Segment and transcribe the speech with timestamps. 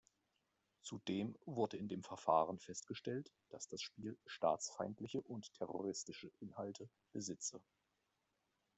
[0.81, 7.61] Zudem wurde in dem Verfahren festgestellt, dass das Spiel "staatsfeindliche und terroristische Inhalte" besitze.